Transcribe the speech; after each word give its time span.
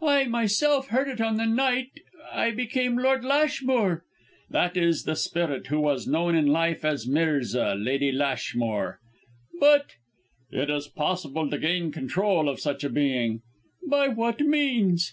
"I, 0.00 0.24
myself, 0.24 0.88
heard 0.88 1.08
it 1.08 1.20
on 1.20 1.36
the 1.36 1.44
night 1.44 1.88
I 2.32 2.52
became 2.52 2.96
Lord 2.96 3.22
Lashmore." 3.22 4.02
"That 4.48 4.78
is 4.78 5.02
the 5.04 5.14
spirit 5.14 5.66
who 5.66 5.78
was 5.78 6.06
known, 6.06 6.34
in 6.34 6.46
life, 6.46 6.86
as 6.86 7.06
Mirza, 7.06 7.74
Lady 7.74 8.10
Lashmore!" 8.10 8.98
"But" 9.60 9.90
"It 10.50 10.70
is 10.70 10.88
possible 10.88 11.50
to 11.50 11.58
gain 11.58 11.92
control 11.92 12.48
of 12.48 12.60
such 12.60 12.82
a 12.82 12.88
being." 12.88 13.42
"By 13.86 14.08
what 14.08 14.40
means?" 14.40 15.12